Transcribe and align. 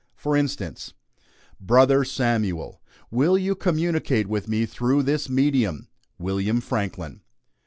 For 0.15 0.35
instance: 0.35 0.95
"BROTHER 1.59 2.05
SAMUEL: 2.05 2.81
Will 3.11 3.37
you 3.37 3.53
communicate 3.53 4.25
with 4.25 4.47
me 4.47 4.65
through 4.65 5.03
this 5.03 5.29
medium? 5.29 5.89
WILLIAM 6.17 6.61
FRANKLIN." 6.61 7.21